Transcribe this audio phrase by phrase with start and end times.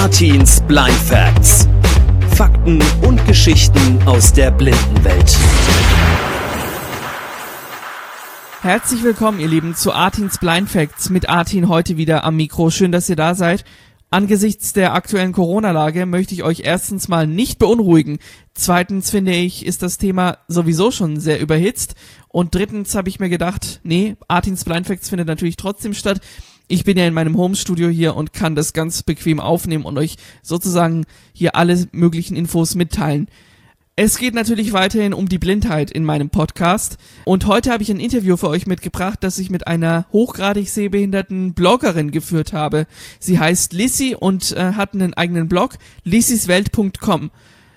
[0.00, 1.68] Artins Blind Facts.
[2.34, 5.36] Fakten und Geschichten aus der Blindenwelt.
[8.62, 12.70] Herzlich willkommen, ihr Lieben, zu Artins Blind Facts mit Artin heute wieder am Mikro.
[12.70, 13.66] Schön, dass ihr da seid.
[14.08, 18.20] Angesichts der aktuellen Corona-Lage möchte ich euch erstens mal nicht beunruhigen.
[18.54, 21.94] Zweitens finde ich, ist das Thema sowieso schon sehr überhitzt.
[22.28, 26.22] Und drittens habe ich mir gedacht, nee, Artins Blind Facts findet natürlich trotzdem statt.
[26.72, 30.14] Ich bin ja in meinem Home-Studio hier und kann das ganz bequem aufnehmen und euch
[30.40, 33.26] sozusagen hier alle möglichen Infos mitteilen.
[33.96, 36.96] Es geht natürlich weiterhin um die Blindheit in meinem Podcast.
[37.24, 41.54] Und heute habe ich ein Interview für euch mitgebracht, das ich mit einer hochgradig sehbehinderten
[41.54, 42.86] Bloggerin geführt habe.
[43.18, 47.32] Sie heißt Lissy und äh, hat einen eigenen Blog, lissyswelt.com.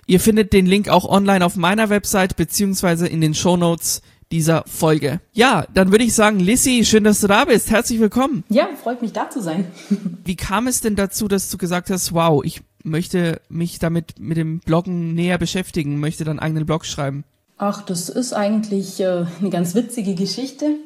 [0.06, 4.64] Ihr findet den Link auch online auf meiner Website beziehungsweise in den Show Notes dieser
[4.66, 5.22] Folge.
[5.32, 7.70] Ja, dann würde ich sagen, Lissy, schön, dass du da bist.
[7.70, 8.44] Herzlich willkommen.
[8.50, 9.68] Ja, freut mich da zu sein.
[10.26, 14.38] Wie kam es denn dazu, dass du gesagt hast, wow, ich möchte mich damit mit
[14.38, 17.26] dem Bloggen näher beschäftigen, möchte dann eigenen Blog schreiben?
[17.60, 20.78] Ach, das ist eigentlich äh, eine ganz witzige Geschichte.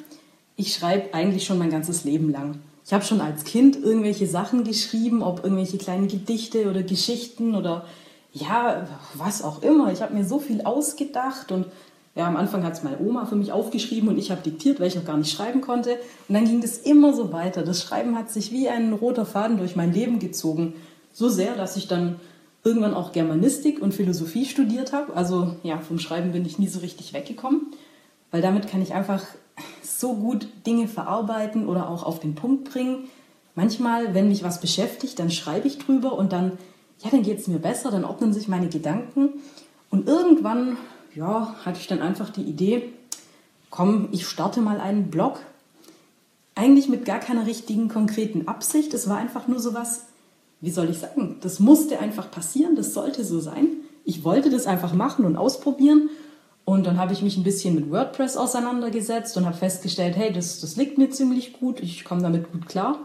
[0.57, 2.59] Ich schreibe eigentlich schon mein ganzes Leben lang.
[2.85, 7.85] Ich habe schon als Kind irgendwelche Sachen geschrieben, ob irgendwelche kleinen Gedichte oder Geschichten oder
[8.33, 9.93] ja, was auch immer.
[9.93, 11.67] Ich habe mir so viel ausgedacht und
[12.17, 14.87] ja, am Anfang hat es meine Oma für mich aufgeschrieben und ich habe diktiert, weil
[14.87, 15.91] ich noch gar nicht schreiben konnte.
[16.27, 17.61] Und dann ging das immer so weiter.
[17.61, 20.73] Das Schreiben hat sich wie ein roter Faden durch mein Leben gezogen.
[21.13, 22.19] So sehr, dass ich dann
[22.63, 25.15] irgendwann auch Germanistik und Philosophie studiert habe.
[25.15, 27.67] Also ja, vom Schreiben bin ich nie so richtig weggekommen,
[28.31, 29.23] weil damit kann ich einfach
[29.83, 33.09] so gut Dinge verarbeiten oder auch auf den Punkt bringen.
[33.53, 36.53] Manchmal, wenn mich was beschäftigt, dann schreibe ich drüber und dann,
[37.03, 39.33] ja, dann geht es mir besser, dann ordnen sich meine Gedanken.
[39.89, 40.77] Und irgendwann,
[41.17, 42.93] ja, hatte ich dann einfach die Idee,
[43.71, 45.39] komm, ich starte mal einen Blog.
[46.53, 48.93] Eigentlich mit gar keiner richtigen konkreten Absicht.
[48.93, 50.05] Es war einfach nur so was,
[50.61, 53.67] wie soll ich sagen, das musste einfach passieren, das sollte so sein.
[54.05, 56.09] Ich wollte das einfach machen und ausprobieren.
[56.65, 60.59] Und dann habe ich mich ein bisschen mit WordPress auseinandergesetzt und habe festgestellt, hey, das,
[60.59, 62.99] das liegt mir ziemlich gut, ich komme damit gut klar.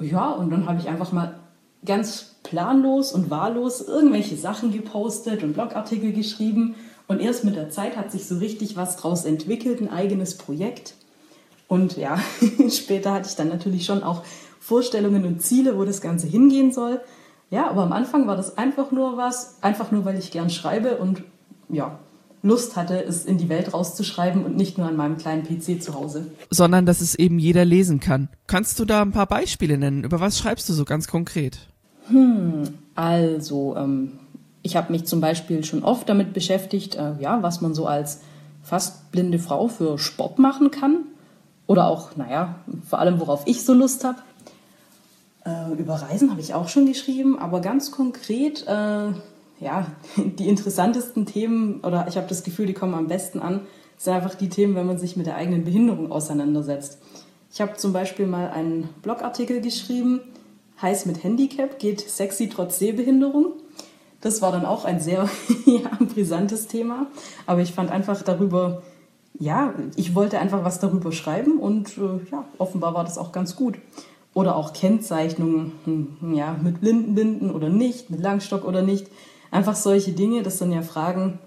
[0.00, 1.38] Ja, und dann habe ich einfach mal
[1.84, 6.74] ganz planlos und wahllos irgendwelche Sachen gepostet und Blogartikel geschrieben.
[7.06, 10.94] Und erst mit der Zeit hat sich so richtig was draus entwickelt, ein eigenes Projekt.
[11.68, 12.18] Und ja,
[12.70, 14.22] später hatte ich dann natürlich schon auch
[14.60, 17.00] Vorstellungen und Ziele, wo das Ganze hingehen soll.
[17.50, 20.98] Ja, aber am Anfang war das einfach nur was, einfach nur, weil ich gern schreibe
[20.98, 21.22] und
[21.70, 21.98] ja,
[22.42, 25.94] Lust hatte, es in die Welt rauszuschreiben und nicht nur an meinem kleinen PC zu
[25.94, 26.26] Hause.
[26.50, 28.28] Sondern, dass es eben jeder lesen kann.
[28.46, 30.04] Kannst du da ein paar Beispiele nennen?
[30.04, 31.58] Über was schreibst du so ganz konkret?
[32.08, 32.62] Hm,
[32.94, 34.20] also, ähm,
[34.62, 38.20] ich habe mich zum Beispiel schon oft damit beschäftigt, äh, ja, was man so als
[38.62, 41.04] fast blinde Frau für Sport machen kann.
[41.66, 42.56] Oder auch, naja,
[42.88, 44.18] vor allem, worauf ich so Lust habe.
[45.44, 49.12] Äh, über Reisen habe ich auch schon geschrieben, aber ganz konkret, äh,
[49.60, 49.86] ja,
[50.16, 53.62] die interessantesten Themen, oder ich habe das Gefühl, die kommen am besten an,
[53.96, 56.98] sind einfach die Themen, wenn man sich mit der eigenen Behinderung auseinandersetzt.
[57.52, 60.20] Ich habe zum Beispiel mal einen Blogartikel geschrieben,
[60.80, 63.54] heiß mit Handicap, geht sexy trotz Sehbehinderung.
[64.20, 65.28] Das war dann auch ein sehr
[65.66, 67.06] ja, brisantes Thema,
[67.46, 68.82] aber ich fand einfach darüber,
[69.38, 73.56] ja, ich wollte einfach was darüber schreiben und äh, ja, offenbar war das auch ganz
[73.56, 73.78] gut.
[74.34, 79.08] Oder auch Kennzeichnungen, hm, ja, mit Blindenbinden oder nicht, mit Langstock oder nicht.
[79.50, 81.38] Einfach solche Dinge, das sind ja Fragen,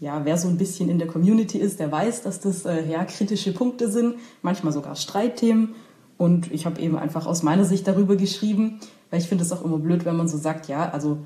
[0.00, 3.04] ja, wer so ein bisschen in der Community ist, der weiß, dass das äh, ja
[3.04, 5.74] kritische Punkte sind, manchmal sogar Streitthemen.
[6.18, 9.64] Und ich habe eben einfach aus meiner Sicht darüber geschrieben, weil ich finde es auch
[9.64, 11.18] immer blöd, wenn man so sagt, ja, also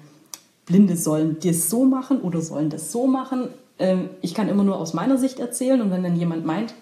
[0.65, 3.49] Blinde sollen das so machen oder sollen das so machen.
[3.79, 6.75] Ähm, ich kann immer nur aus meiner Sicht erzählen und wenn dann jemand meint,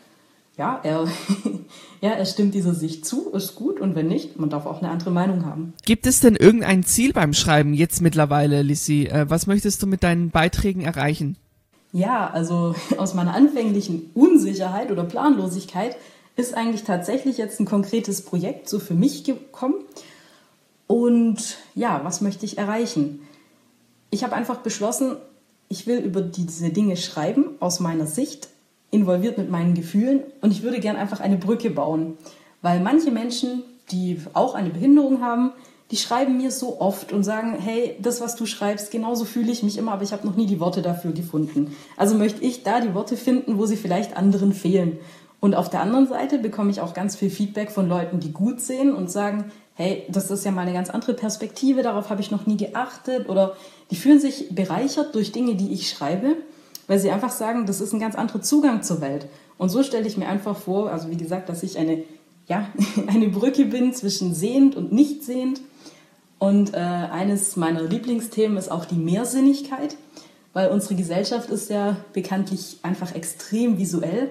[0.58, 1.06] ja, er,
[2.00, 4.90] ja, er stimmt dieser Sicht zu, ist gut und wenn nicht, man darf auch eine
[4.90, 5.74] andere Meinung haben.
[5.84, 9.04] Gibt es denn irgendein Ziel beim Schreiben jetzt mittlerweile, Lissy?
[9.04, 11.36] Äh, was möchtest du mit deinen Beiträgen erreichen?
[11.92, 15.96] Ja, also aus meiner anfänglichen Unsicherheit oder Planlosigkeit
[16.36, 19.76] ist eigentlich tatsächlich jetzt ein konkretes Projekt so für mich gekommen.
[20.86, 23.20] Und ja, was möchte ich erreichen?
[24.10, 25.16] Ich habe einfach beschlossen,
[25.68, 28.48] ich will über diese Dinge schreiben aus meiner Sicht,
[28.90, 32.16] involviert mit meinen Gefühlen und ich würde gern einfach eine Brücke bauen,
[32.62, 35.52] weil manche Menschen, die auch eine Behinderung haben,
[35.90, 39.62] die schreiben mir so oft und sagen, hey, das, was du schreibst, genauso fühle ich
[39.62, 41.76] mich immer, aber ich habe noch nie die Worte dafür gefunden.
[41.96, 44.98] Also möchte ich da die Worte finden, wo sie vielleicht anderen fehlen.
[45.38, 48.60] Und auf der anderen Seite bekomme ich auch ganz viel Feedback von Leuten, die gut
[48.60, 52.30] sehen und sagen, hey, das ist ja mal eine ganz andere Perspektive, darauf habe ich
[52.30, 53.54] noch nie geachtet oder
[53.90, 56.36] die fühlen sich bereichert durch Dinge, die ich schreibe
[56.86, 59.26] weil sie einfach sagen, das ist ein ganz anderer Zugang zur Welt.
[59.58, 62.04] Und so stelle ich mir einfach vor, also wie gesagt, dass ich eine,
[62.46, 62.68] ja,
[63.06, 65.60] eine Brücke bin zwischen sehend und nicht sehend.
[66.38, 69.96] Und äh, eines meiner Lieblingsthemen ist auch die Mehrsinnigkeit,
[70.52, 74.30] weil unsere Gesellschaft ist ja bekanntlich einfach extrem visuell.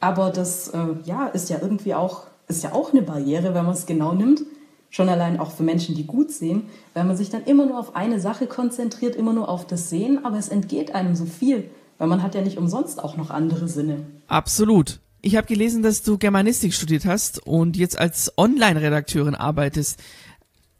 [0.00, 3.74] Aber das äh, ja, ist ja irgendwie auch, ist ja auch eine Barriere, wenn man
[3.74, 4.42] es genau nimmt.
[4.90, 7.94] Schon allein auch für Menschen, die gut sehen, weil man sich dann immer nur auf
[7.94, 11.68] eine Sache konzentriert, immer nur auf das Sehen, aber es entgeht einem so viel,
[11.98, 14.06] weil man hat ja nicht umsonst auch noch andere Sinne.
[14.28, 15.00] Absolut.
[15.20, 19.98] Ich habe gelesen, dass du Germanistik studiert hast und jetzt als Online-Redakteurin arbeitest.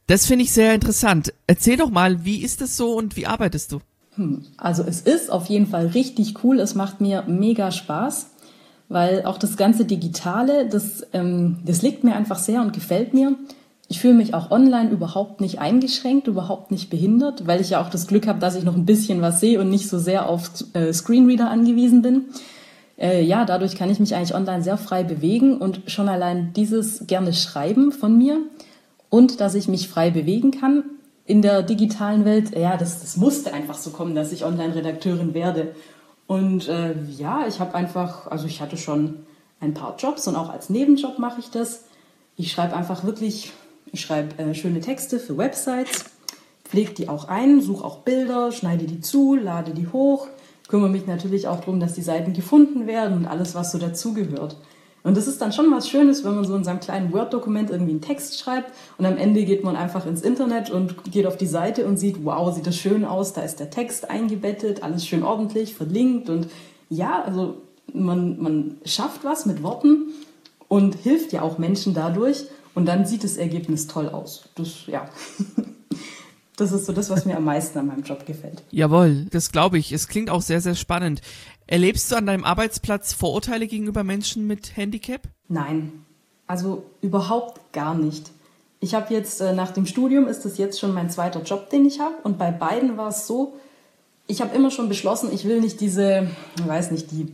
[0.07, 1.35] Das finde ich sehr interessant.
[1.47, 3.81] Erzähl doch mal, wie ist das so und wie arbeitest du?
[4.15, 6.61] Hm, also es ist auf jeden Fall richtig cool.
[6.61, 8.31] Es macht mir mega Spaß,
[8.89, 13.37] weil auch das ganze Digitale, das, ähm, das liegt mir einfach sehr und gefällt mir.
[13.91, 17.89] Ich fühle mich auch online überhaupt nicht eingeschränkt, überhaupt nicht behindert, weil ich ja auch
[17.89, 20.51] das Glück habe, dass ich noch ein bisschen was sehe und nicht so sehr auf
[20.75, 22.27] äh, Screenreader angewiesen bin.
[22.99, 27.07] Äh, ja, dadurch kann ich mich eigentlich online sehr frei bewegen und schon allein dieses
[27.07, 28.41] gerne Schreiben von mir
[29.09, 30.85] und dass ich mich frei bewegen kann
[31.29, 35.75] in der digitalen Welt, ja, das, das musste einfach so kommen, dass ich Online-Redakteurin werde.
[36.27, 39.27] Und äh, ja, ich habe einfach, also ich hatte schon
[39.61, 41.85] ein paar Jobs und auch als Nebenjob mache ich das.
[42.37, 43.53] Ich schreibe einfach wirklich,
[43.93, 46.05] ich schreibe äh, schöne Texte für Websites,
[46.65, 50.29] pflege die auch ein, suche auch Bilder, schneide die zu, lade die hoch,
[50.69, 54.57] kümmere mich natürlich auch darum, dass die Seiten gefunden werden und alles, was so dazugehört.
[55.05, 57.93] Und das ist dann schon was Schönes, wenn man so in seinem kleinen Word-Dokument irgendwie
[57.93, 61.47] einen Text schreibt und am Ende geht man einfach ins Internet und geht auf die
[61.47, 65.23] Seite und sieht, wow, sieht das schön aus, da ist der Text eingebettet, alles schön
[65.23, 66.49] ordentlich, verlinkt und
[66.91, 67.55] ja, also
[67.95, 70.09] man, man schafft was mit Worten
[70.67, 72.45] und hilft ja auch Menschen dadurch
[72.79, 74.49] und dann sieht das Ergebnis toll aus.
[74.55, 75.09] Das, ja.
[76.57, 78.65] Das ist so das, was mir am meisten an meinem Job gefällt.
[78.73, 79.93] Jawohl, das glaube ich.
[79.93, 81.23] Es klingt auch sehr, sehr spannend.
[81.69, 85.21] Erlebst du an deinem Arbeitsplatz Vorurteile gegenüber Menschen mit Handicap?
[85.47, 85.93] Nein,
[86.49, 88.33] also überhaupt gar nicht.
[88.81, 91.87] Ich habe jetzt äh, nach dem Studium ist das jetzt schon mein zweiter Job, den
[91.87, 93.55] ich habe und bei beiden war es so,
[94.27, 96.29] ich habe immer schon beschlossen, ich will nicht diese,
[96.59, 97.33] ich weiß nicht, die,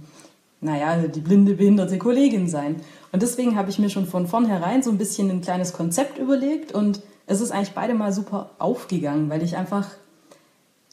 [0.65, 2.77] naja, die blinde, behinderte Kollegin sein.
[3.13, 6.73] Und deswegen habe ich mir schon von vornherein so ein bisschen ein kleines Konzept überlegt
[6.73, 9.89] und es ist eigentlich beide mal super aufgegangen, weil ich einfach,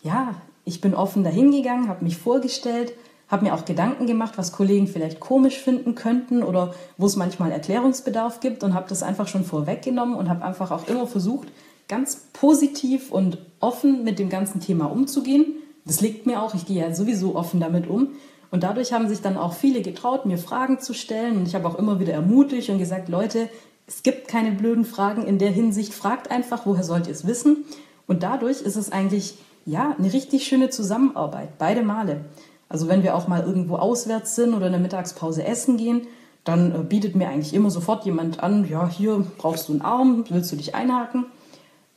[0.04, 0.36] ja,
[0.66, 2.94] ich bin offen dahingegangen, habe mich vorgestellt,
[3.30, 7.52] habe mir auch Gedanken gemacht, was Kollegen vielleicht komisch finden könnten oder wo es manchmal
[7.52, 11.48] Erklärungsbedarf gibt und habe das einfach schon vorweggenommen und habe einfach auch immer versucht,
[11.88, 15.46] ganz positiv und offen mit dem ganzen Thema umzugehen.
[15.86, 18.10] Das liegt mir auch, ich gehe ja sowieso offen damit um.
[18.52, 21.38] Und dadurch haben sich dann auch viele getraut, mir Fragen zu stellen.
[21.38, 23.50] Und ich habe auch immer wieder ermutigt und gesagt, Leute,
[23.88, 25.94] es gibt keine blöden Fragen in der Hinsicht.
[25.94, 27.66] Fragt einfach, woher sollt ihr es wissen?
[28.08, 32.26] Und dadurch ist es eigentlich ja eine richtig schöne Zusammenarbeit, beide Male.
[32.68, 36.08] Also wenn wir auch mal irgendwo auswärts sind oder in der Mittagspause essen gehen,
[36.44, 40.26] dann äh, bietet mir eigentlich immer sofort jemand an, ja, hier brauchst du einen Arm,
[40.30, 41.26] willst du dich einhaken?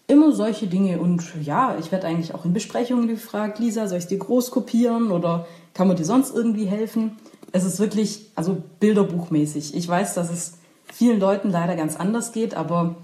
[0.06, 0.98] Immer solche Dinge.
[0.98, 5.10] Und ja, ich werde eigentlich auch in Besprechungen gefragt, Lisa, soll ich dir groß kopieren
[5.10, 7.16] oder kann man dir sonst irgendwie helfen?
[7.52, 9.74] Es ist wirklich, also bilderbuchmäßig.
[9.74, 10.58] Ich weiß, dass es
[10.92, 12.96] vielen Leuten leider ganz anders geht, aber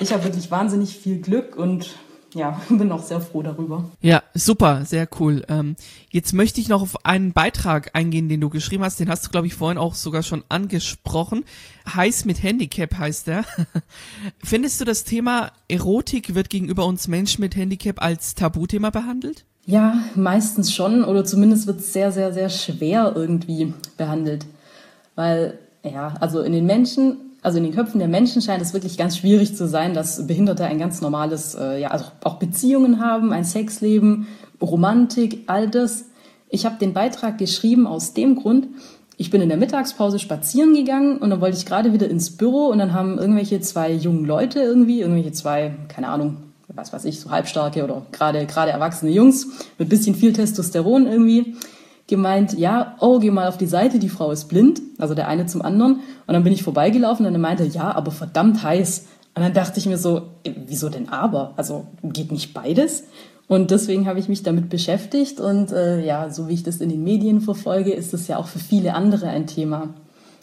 [0.00, 1.96] ich habe wirklich wahnsinnig viel Glück und
[2.36, 3.90] ja, bin auch sehr froh darüber.
[4.00, 5.42] Ja, super, sehr cool.
[5.48, 5.74] Ähm,
[6.10, 9.00] jetzt möchte ich noch auf einen Beitrag eingehen, den du geschrieben hast.
[9.00, 11.44] Den hast du, glaube ich, vorhin auch sogar schon angesprochen.
[11.88, 13.44] Heiß mit Handicap heißt der.
[14.44, 19.44] Findest du das Thema Erotik wird gegenüber uns Menschen mit Handicap als Tabuthema behandelt?
[19.64, 24.46] Ja, meistens schon oder zumindest wird es sehr, sehr, sehr schwer irgendwie behandelt.
[25.14, 28.98] Weil, ja, also in den Menschen also in den Köpfen der Menschen scheint es wirklich
[28.98, 33.32] ganz schwierig zu sein, dass Behinderte ein ganz normales, äh, ja, also auch Beziehungen haben,
[33.32, 34.26] ein Sexleben,
[34.60, 36.06] Romantik, all das.
[36.48, 38.68] Ich habe den Beitrag geschrieben aus dem Grund,
[39.18, 42.66] ich bin in der Mittagspause spazieren gegangen und dann wollte ich gerade wieder ins Büro
[42.66, 46.36] und dann haben irgendwelche zwei jungen Leute irgendwie, irgendwelche zwei, keine Ahnung,
[46.68, 49.46] was weiß ich, so halbstarke oder gerade gerade erwachsene Jungs
[49.78, 51.56] mit bisschen viel Testosteron irgendwie
[52.06, 55.46] gemeint, ja, oh, geh mal auf die Seite, die Frau ist blind, also der eine
[55.46, 56.00] zum anderen.
[56.26, 59.06] Und dann bin ich vorbeigelaufen und er meinte, ja, aber verdammt heiß.
[59.34, 61.52] Und dann dachte ich mir so, äh, wieso denn aber?
[61.56, 63.04] Also geht nicht beides?
[63.48, 66.88] Und deswegen habe ich mich damit beschäftigt und äh, ja, so wie ich das in
[66.88, 69.94] den Medien verfolge, ist es ja auch für viele andere ein Thema.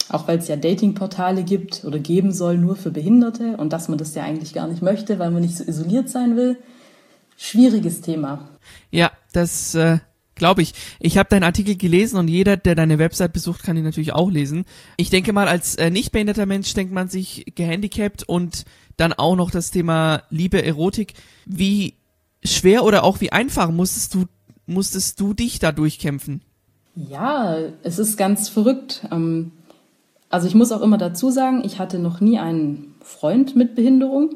[0.08, 3.98] Auch weil es ja Datingportale gibt oder geben soll nur für Behinderte und dass man
[3.98, 6.56] das ja eigentlich gar nicht möchte, weil man nicht so isoliert sein will.
[7.36, 8.48] Schwieriges Thema.
[8.90, 9.98] Ja, das äh,
[10.34, 10.74] Glaube ich.
[10.98, 14.30] Ich habe deinen Artikel gelesen und jeder, der deine Website besucht, kann ihn natürlich auch
[14.30, 14.64] lesen.
[14.96, 18.64] Ich denke mal, als äh, nicht behinderter Mensch denkt man sich gehandicapt und
[18.96, 21.14] dann auch noch das Thema Liebe, Erotik.
[21.46, 21.94] Wie
[22.44, 24.24] schwer oder auch wie einfach musstest du,
[24.66, 26.42] musstest du dich da durchkämpfen?
[26.96, 29.06] Ja, es ist ganz verrückt.
[29.10, 29.52] Ähm,
[30.30, 34.30] also ich muss auch immer dazu sagen, ich hatte noch nie einen Freund mit Behinderung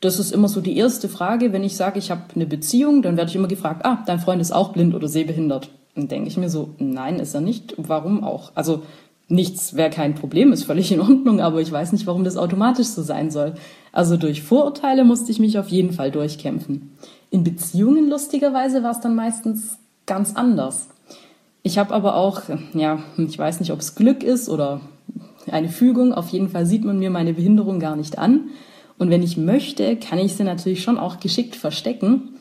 [0.00, 1.52] Das ist immer so die erste Frage.
[1.52, 4.40] Wenn ich sage, ich habe eine Beziehung, dann werde ich immer gefragt, ah, dein Freund
[4.40, 5.68] ist auch blind oder sehbehindert.
[5.94, 7.74] Dann denke ich mir so, nein, ist er nicht.
[7.76, 8.52] Warum auch?
[8.54, 8.82] Also
[9.28, 12.88] nichts wäre kein Problem, ist völlig in Ordnung, aber ich weiß nicht, warum das automatisch
[12.88, 13.54] so sein soll.
[13.92, 16.92] Also durch Vorurteile musste ich mich auf jeden Fall durchkämpfen.
[17.30, 20.88] In Beziehungen lustigerweise war es dann meistens ganz anders.
[21.62, 22.42] Ich habe aber auch,
[22.72, 24.80] ja, ich weiß nicht, ob es Glück ist oder
[25.50, 26.14] eine Fügung.
[26.14, 28.48] Auf jeden Fall sieht man mir meine Behinderung gar nicht an.
[29.00, 32.34] Und wenn ich möchte, kann ich sie natürlich schon auch geschickt verstecken.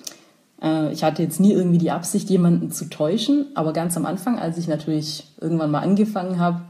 [0.62, 4.38] Äh, ich hatte jetzt nie irgendwie die Absicht, jemanden zu täuschen, aber ganz am Anfang,
[4.38, 6.63] als ich natürlich irgendwann mal angefangen habe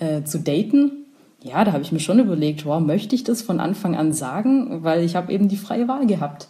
[0.00, 1.04] äh, zu daten,
[1.40, 4.82] ja, da habe ich mir schon überlegt, wow, möchte ich das von Anfang an sagen,
[4.82, 6.48] weil ich habe eben die freie Wahl gehabt.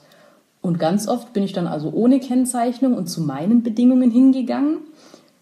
[0.62, 4.78] Und ganz oft bin ich dann also ohne Kennzeichnung und zu meinen Bedingungen hingegangen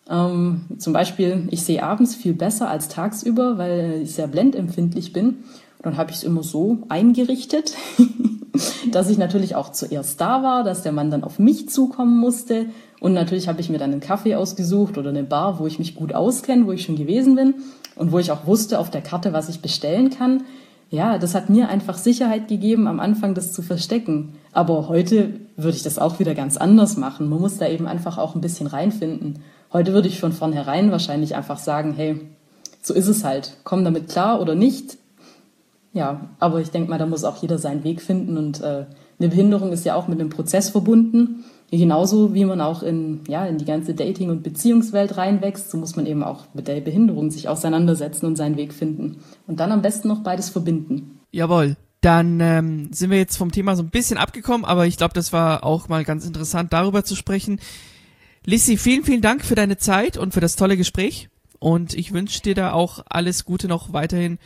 [0.09, 5.44] ähm, zum Beispiel, ich sehe abends viel besser als tagsüber, weil ich sehr blendempfindlich bin.
[5.84, 7.74] Dann habe ich es immer so eingerichtet,
[8.90, 12.66] dass ich natürlich auch zuerst da war, dass der Mann dann auf mich zukommen musste.
[13.00, 15.94] Und natürlich habe ich mir dann einen Kaffee ausgesucht oder eine Bar, wo ich mich
[15.94, 17.54] gut auskenne, wo ich schon gewesen bin
[17.96, 20.44] und wo ich auch wusste auf der Karte, was ich bestellen kann.
[20.90, 24.34] Ja, das hat mir einfach Sicherheit gegeben, am Anfang das zu verstecken.
[24.52, 27.28] Aber heute würde ich das auch wieder ganz anders machen.
[27.28, 29.40] Man muss da eben einfach auch ein bisschen reinfinden.
[29.72, 32.20] Heute würde ich von vornherein wahrscheinlich einfach sagen, hey,
[32.80, 33.56] so ist es halt.
[33.64, 34.98] Komm damit klar oder nicht.
[35.94, 38.84] Ja, aber ich denke mal, da muss auch jeder seinen Weg finden und äh,
[39.18, 41.44] eine Behinderung ist ja auch mit einem Prozess verbunden.
[41.70, 45.96] Genauso wie man auch in, ja, in die ganze Dating- und Beziehungswelt reinwächst, so muss
[45.96, 49.18] man eben auch mit der Behinderung sich auseinandersetzen und seinen Weg finden.
[49.46, 51.20] Und dann am besten noch beides verbinden.
[51.30, 51.76] Jawohl.
[52.00, 55.32] Dann ähm, sind wir jetzt vom Thema so ein bisschen abgekommen, aber ich glaube, das
[55.32, 57.60] war auch mal ganz interessant, darüber zu sprechen.
[58.44, 61.30] Lissy, vielen, vielen Dank für deine Zeit und für das tolle Gespräch.
[61.60, 64.38] Und ich wünsche dir da auch alles Gute noch weiterhin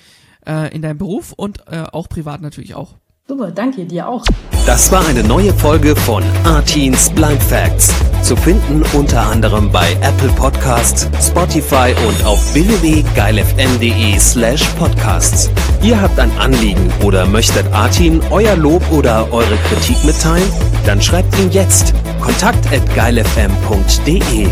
[0.49, 2.95] äh, in deinem Beruf und äh, auch privat natürlich auch.
[3.29, 4.25] Super, danke dir auch.
[4.65, 7.93] Das war eine neue Folge von Artins Blind Facts.
[8.23, 15.51] Zu finden unter anderem bei Apple Podcasts, Spotify und auf www.geilfm.de slash podcasts.
[15.83, 20.49] Ihr habt ein Anliegen oder möchtet Artin euer Lob oder eure Kritik mitteilen?
[20.87, 24.49] Dann schreibt ihn jetzt kontakt at geilfm.de.